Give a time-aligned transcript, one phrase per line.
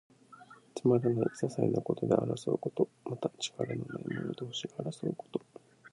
[0.73, 2.89] つまらない、ささいなことで争うこと。
[3.05, 5.39] また、力のない者同士が争うこと。